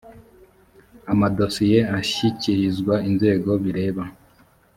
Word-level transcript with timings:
amadosiye 1.11 1.79
ashyikirizwa 1.99 2.95
inzego 3.09 3.51
bireba 3.63 4.03